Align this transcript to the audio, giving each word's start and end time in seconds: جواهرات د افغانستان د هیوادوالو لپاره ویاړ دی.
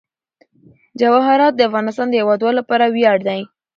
جواهرات 0.99 1.53
د 1.55 1.61
افغانستان 1.69 2.07
د 2.09 2.13
هیوادوالو 2.19 2.59
لپاره 2.59 2.85
ویاړ 2.95 3.17
دی. 3.27 3.41